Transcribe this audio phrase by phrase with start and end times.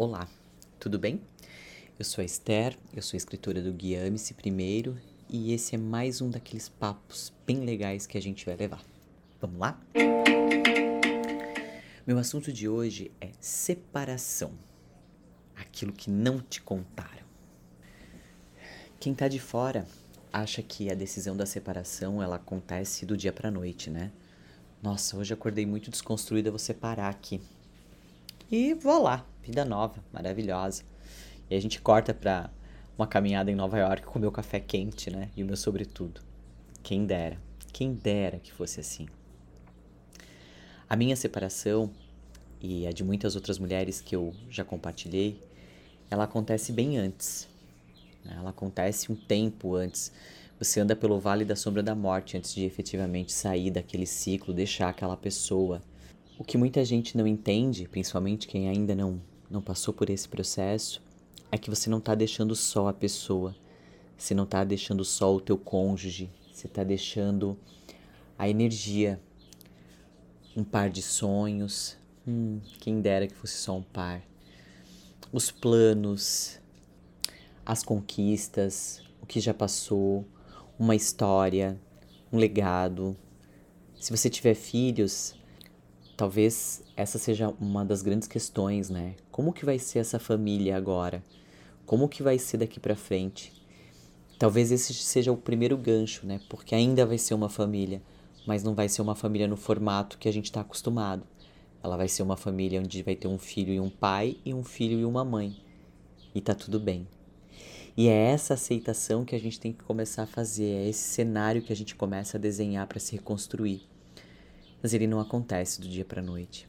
[0.00, 0.28] Olá,
[0.78, 1.20] tudo bem?
[1.98, 4.96] Eu sou a Esther, eu sou escritora do Guiame-se Primeiro
[5.28, 8.80] e esse é mais um daqueles papos bem legais que a gente vai levar.
[9.40, 9.76] Vamos lá?
[12.06, 14.52] Meu assunto de hoje é separação.
[15.56, 17.26] Aquilo que não te contaram.
[19.00, 19.84] Quem tá de fora
[20.32, 24.12] acha que a decisão da separação ela acontece do dia pra noite, né?
[24.80, 27.40] Nossa, hoje acordei muito desconstruída, vou separar aqui.
[28.48, 30.82] E vou lá, vida nova, maravilhosa.
[31.48, 32.50] E a gente corta pra
[32.98, 35.30] uma caminhada em Nova York com o meu café quente, né?
[35.34, 36.20] E o meu sobretudo.
[36.82, 37.38] Quem dera,
[37.72, 39.08] quem dera que fosse assim.
[40.88, 41.90] A minha separação
[42.60, 45.40] e a de muitas outras mulheres que eu já compartilhei,
[46.10, 47.48] ela acontece bem antes.
[48.28, 50.12] Ela acontece um tempo antes.
[50.58, 54.90] Você anda pelo vale da sombra da morte antes de efetivamente sair daquele ciclo, deixar
[54.90, 55.80] aquela pessoa
[56.38, 61.02] o que muita gente não entende, principalmente quem ainda não, não passou por esse processo,
[61.50, 63.54] é que você não está deixando só a pessoa,
[64.16, 67.56] você não está deixando só o teu cônjuge, você está deixando
[68.38, 69.20] a energia,
[70.56, 71.96] um par de sonhos,
[72.26, 74.22] hum, quem dera que fosse só um par,
[75.32, 76.60] os planos,
[77.64, 80.26] as conquistas, o que já passou,
[80.78, 81.78] uma história,
[82.32, 83.16] um legado.
[83.98, 85.34] Se você tiver filhos,
[86.18, 89.14] Talvez essa seja uma das grandes questões, né?
[89.30, 91.22] Como que vai ser essa família agora?
[91.86, 93.52] Como que vai ser daqui para frente?
[94.36, 96.40] Talvez esse seja o primeiro gancho, né?
[96.48, 98.02] Porque ainda vai ser uma família,
[98.44, 101.22] mas não vai ser uma família no formato que a gente está acostumado.
[101.84, 104.64] Ela vai ser uma família onde vai ter um filho e um pai e um
[104.64, 105.56] filho e uma mãe.
[106.34, 107.06] E tá tudo bem.
[107.96, 111.62] E é essa aceitação que a gente tem que começar a fazer, é esse cenário
[111.62, 113.86] que a gente começa a desenhar para se reconstruir
[114.82, 116.68] mas ele não acontece do dia para a noite.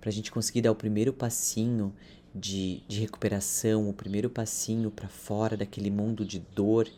[0.00, 1.94] Para a gente conseguir dar o primeiro passinho
[2.34, 6.88] de, de recuperação, o primeiro passinho para fora daquele mundo de dor,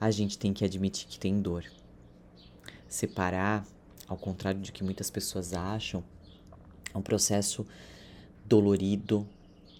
[0.00, 1.64] a gente tem que admitir que tem dor.
[2.88, 3.66] Separar,
[4.06, 6.02] ao contrário de que muitas pessoas acham,
[6.94, 7.66] é um processo
[8.44, 9.26] dolorido,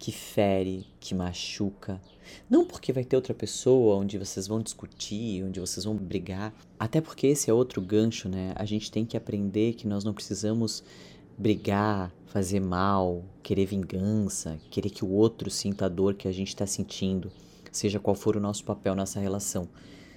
[0.01, 2.01] que fere, que machuca.
[2.49, 6.55] Não porque vai ter outra pessoa onde vocês vão discutir, onde vocês vão brigar.
[6.79, 8.55] Até porque esse é outro gancho, né?
[8.57, 10.83] A gente tem que aprender que nós não precisamos
[11.37, 16.49] brigar, fazer mal, querer vingança, querer que o outro sinta a dor que a gente
[16.49, 17.31] está sentindo,
[17.71, 19.69] seja qual for o nosso papel nessa relação.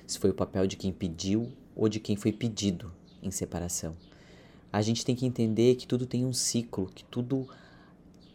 [0.07, 2.89] Se foi o papel de quem pediu ou de quem foi pedido
[3.21, 3.97] em separação.
[4.71, 7.50] A gente tem que entender que tudo tem um ciclo, que tudo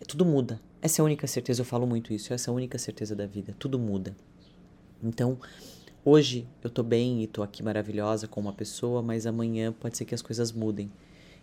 [0.06, 0.60] tudo muda.
[0.80, 3.26] Essa é a única certeza, eu falo muito isso, essa é a única certeza da
[3.26, 4.16] vida, tudo muda.
[5.02, 5.36] Então,
[6.04, 10.04] hoje eu tô bem e tô aqui maravilhosa com uma pessoa, mas amanhã pode ser
[10.04, 10.88] que as coisas mudem.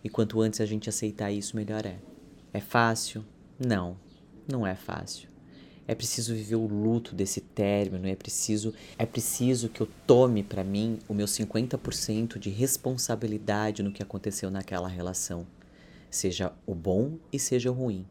[0.02, 1.98] E quanto antes a gente aceitar isso, melhor é.
[2.50, 3.22] É fácil?
[3.58, 3.98] Não,
[4.50, 5.28] não é fácil.
[5.86, 10.64] É preciso viver o luto desse término, é preciso, é preciso que eu tome para
[10.64, 15.46] mim o meu 50% de responsabilidade no que aconteceu naquela relação,
[16.10, 18.06] seja o bom e seja o ruim.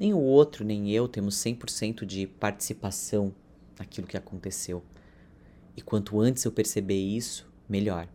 [0.00, 3.34] Nem o outro, nem eu temos 100% de participação
[3.78, 4.82] naquilo que aconteceu.
[5.76, 8.08] E quanto antes eu perceber isso, melhor.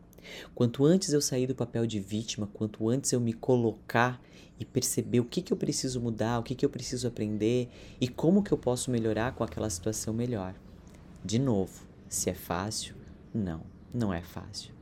[0.56, 4.20] Quanto antes eu sair do papel de vítima, quanto antes eu me colocar
[4.60, 7.70] e perceber o que, que eu preciso mudar, o que, que eu preciso aprender
[8.02, 10.56] e como que eu posso melhorar com aquela situação melhor.
[11.24, 12.96] De novo, se é fácil?
[13.32, 13.62] Não,
[13.94, 14.74] não é fácil.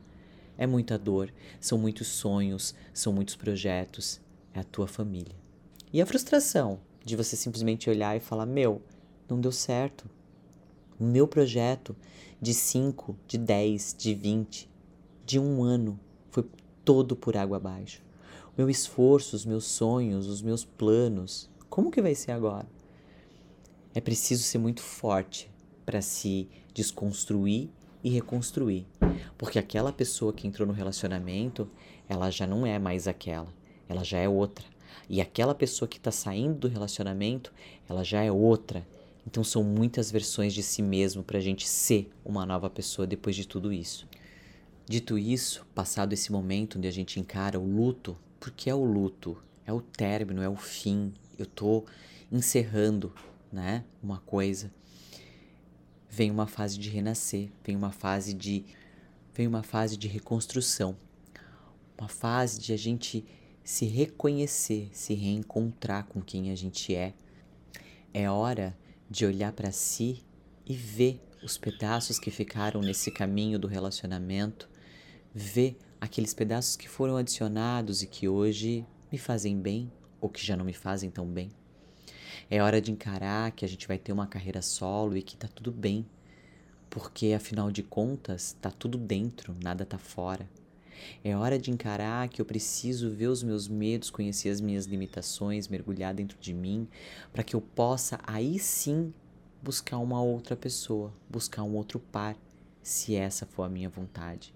[0.56, 4.22] É muita dor, são muitos sonhos, são muitos projetos,
[4.54, 5.36] é a tua família.
[5.92, 6.80] E a frustração?
[7.04, 8.82] De você simplesmente olhar e falar: meu,
[9.28, 10.08] não deu certo.
[10.98, 11.94] O meu projeto
[12.40, 14.70] de 5, de 10, de 20,
[15.24, 15.98] de um ano
[16.30, 16.44] foi
[16.84, 18.02] todo por água abaixo.
[18.48, 22.68] O meu esforço, os meus sonhos, os meus planos, como que vai ser agora?
[23.94, 25.50] É preciso ser muito forte
[25.84, 27.68] para se desconstruir
[28.02, 28.86] e reconstruir.
[29.36, 31.68] Porque aquela pessoa que entrou no relacionamento,
[32.08, 33.52] ela já não é mais aquela,
[33.88, 34.64] ela já é outra.
[35.08, 37.52] E aquela pessoa que está saindo do relacionamento,
[37.88, 38.86] ela já é outra.
[39.26, 43.34] Então são muitas versões de si mesmo para a gente ser uma nova pessoa depois
[43.34, 44.06] de tudo isso.
[44.86, 49.42] Dito isso, passado esse momento onde a gente encara o luto, porque é o luto,
[49.66, 51.14] é o término, é o fim.
[51.38, 51.84] Eu tô
[52.30, 53.12] encerrando,
[53.50, 54.70] né, uma coisa.
[56.10, 58.64] Vem uma fase de renascer, vem uma fase de
[59.32, 60.96] vem uma fase de reconstrução.
[61.98, 63.24] Uma fase de a gente
[63.64, 67.14] se reconhecer, se reencontrar com quem a gente é.
[68.12, 68.76] É hora
[69.10, 70.22] de olhar para si
[70.66, 74.68] e ver os pedaços que ficaram nesse caminho do relacionamento,
[75.34, 79.90] ver aqueles pedaços que foram adicionados e que hoje me fazem bem
[80.20, 81.50] ou que já não me fazem tão bem.
[82.50, 85.48] É hora de encarar que a gente vai ter uma carreira solo e que tá
[85.48, 86.06] tudo bem.
[86.90, 90.48] Porque afinal de contas, tá tudo dentro, nada tá fora.
[91.22, 95.68] É hora de encarar que eu preciso ver os meus medos, conhecer as minhas limitações,
[95.68, 96.88] mergulhar dentro de mim,
[97.32, 99.12] para que eu possa aí sim
[99.62, 102.36] buscar uma outra pessoa, buscar um outro par,
[102.82, 104.54] se essa for a minha vontade.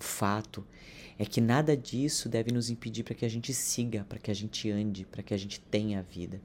[0.00, 0.66] O fato
[1.18, 4.34] é que nada disso deve nos impedir para que a gente siga, para que a
[4.34, 6.40] gente ande, para que a gente tenha a vida,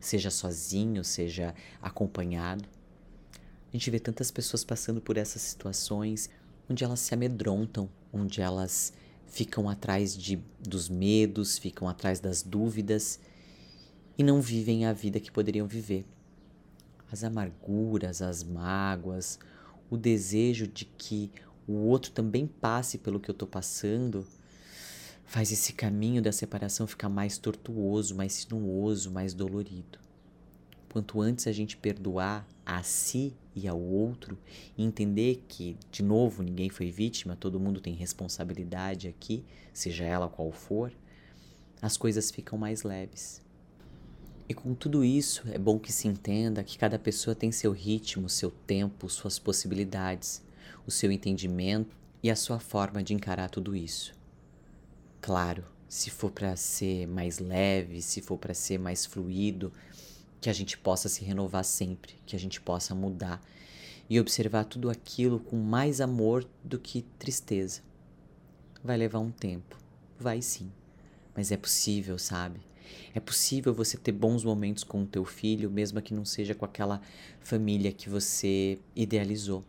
[0.00, 2.68] seja sozinho, seja acompanhado.
[3.68, 6.30] A gente vê tantas pessoas passando por essas situações
[6.68, 8.92] onde elas se amedrontam, onde elas
[9.26, 13.18] ficam atrás de, dos medos, ficam atrás das dúvidas
[14.16, 16.06] e não vivem a vida que poderiam viver.
[17.10, 19.38] As amarguras, as mágoas,
[19.90, 21.30] o desejo de que
[21.66, 24.26] o outro também passe pelo que eu estou passando,
[25.24, 30.03] faz esse caminho da separação ficar mais tortuoso, mais sinuoso, mais dolorido.
[30.94, 34.38] Quanto antes a gente perdoar a si e ao outro
[34.78, 40.28] e entender que, de novo, ninguém foi vítima, todo mundo tem responsabilidade aqui, seja ela
[40.28, 40.92] qual for,
[41.82, 43.42] as coisas ficam mais leves.
[44.48, 48.28] E com tudo isso, é bom que se entenda que cada pessoa tem seu ritmo,
[48.28, 50.44] seu tempo, suas possibilidades,
[50.86, 54.14] o seu entendimento e a sua forma de encarar tudo isso.
[55.20, 59.72] Claro, se for para ser mais leve, se for para ser mais fluido,
[60.44, 63.42] que a gente possa se renovar sempre, que a gente possa mudar
[64.10, 67.80] e observar tudo aquilo com mais amor do que tristeza.
[68.82, 69.78] Vai levar um tempo,
[70.18, 70.70] vai sim,
[71.34, 72.60] mas é possível, sabe?
[73.14, 76.66] É possível você ter bons momentos com o teu filho, mesmo que não seja com
[76.66, 77.00] aquela
[77.40, 79.64] família que você idealizou.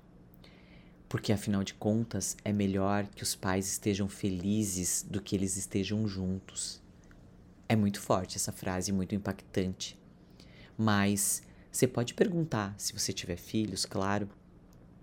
[1.07, 6.05] Porque afinal de contas, é melhor que os pais estejam felizes do que eles estejam
[6.05, 6.81] juntos.
[7.69, 9.97] É muito forte essa frase, muito impactante.
[10.77, 14.29] Mas você pode perguntar, se você tiver filhos, claro,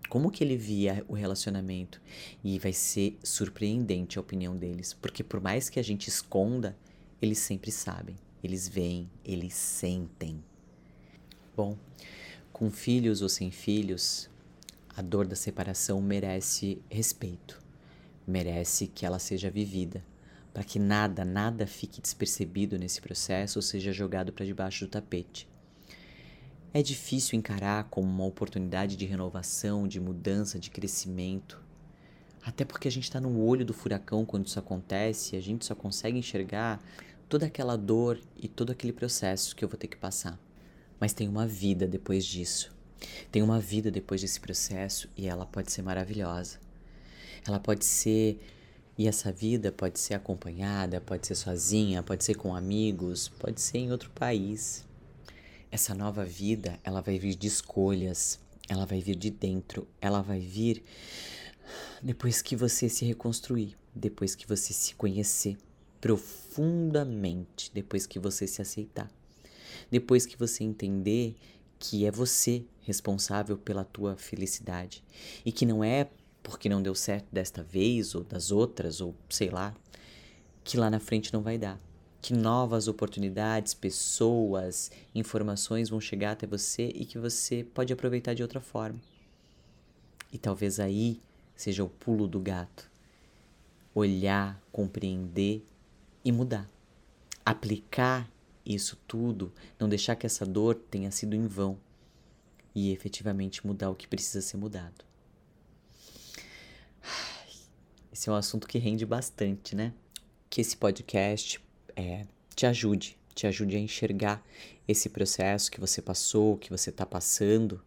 [0.08, 2.00] como que ele via o relacionamento
[2.44, 6.76] e vai ser surpreendente a opinião deles, porque por mais que a gente esconda,
[7.20, 10.42] eles sempre sabem, eles veem, eles sentem.
[11.56, 11.78] Bom,
[12.52, 14.28] com filhos ou sem filhos,
[14.94, 17.58] a dor da separação merece respeito,
[18.26, 20.04] merece que ela seja vivida,
[20.52, 25.48] para que nada, nada fique despercebido nesse processo ou seja jogado para debaixo do tapete.
[26.74, 31.60] É difícil encarar como uma oportunidade de renovação, de mudança, de crescimento.
[32.42, 35.66] Até porque a gente está no olho do furacão quando isso acontece e a gente
[35.66, 36.82] só consegue enxergar
[37.28, 40.40] toda aquela dor e todo aquele processo que eu vou ter que passar.
[40.98, 42.74] Mas tem uma vida depois disso.
[43.30, 46.58] Tem uma vida depois desse processo e ela pode ser maravilhosa.
[47.46, 48.40] Ela pode ser.
[48.96, 53.78] E essa vida pode ser acompanhada, pode ser sozinha, pode ser com amigos, pode ser
[53.78, 54.86] em outro país,
[55.72, 58.38] essa nova vida, ela vai vir de escolhas,
[58.68, 60.84] ela vai vir de dentro, ela vai vir
[62.02, 65.56] depois que você se reconstruir, depois que você se conhecer
[65.98, 69.10] profundamente, depois que você se aceitar,
[69.90, 71.36] depois que você entender
[71.78, 75.02] que é você responsável pela tua felicidade
[75.42, 76.10] e que não é
[76.42, 79.74] porque não deu certo desta vez ou das outras ou sei lá,
[80.64, 81.80] que lá na frente não vai dar
[82.22, 88.42] que novas oportunidades, pessoas, informações vão chegar até você e que você pode aproveitar de
[88.42, 89.00] outra forma.
[90.32, 91.20] E talvez aí
[91.56, 92.88] seja o pulo do gato.
[93.92, 95.66] Olhar, compreender
[96.24, 96.70] e mudar.
[97.44, 98.30] Aplicar
[98.64, 101.76] isso tudo, não deixar que essa dor tenha sido em vão
[102.72, 105.04] e efetivamente mudar o que precisa ser mudado.
[108.12, 109.92] Esse é um assunto que rende bastante, né?
[110.48, 111.60] Que esse podcast
[111.96, 114.44] é, te ajude, te ajude a enxergar
[114.86, 117.82] esse processo que você passou, que você está passando,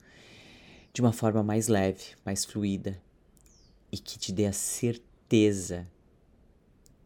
[0.94, 3.02] de uma forma mais leve, mais fluida
[3.92, 5.88] e que te dê a certeza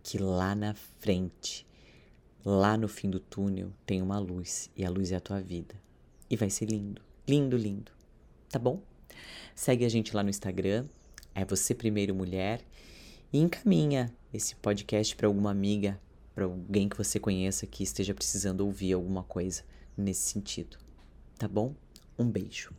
[0.04, 1.68] que lá na frente,
[2.44, 5.76] lá no fim do túnel, tem uma luz e a luz é a tua vida.
[6.30, 7.92] E vai ser lindo, lindo, lindo.
[8.50, 8.82] Tá bom?
[9.54, 10.88] Segue a gente lá no Instagram,
[11.36, 12.62] é você primeiro mulher
[13.32, 16.00] e encaminha esse podcast para alguma amiga,
[16.40, 19.62] para alguém que você conheça que esteja precisando ouvir alguma coisa
[19.98, 20.78] nesse sentido.
[21.38, 21.76] Tá bom?
[22.18, 22.74] Um beijo.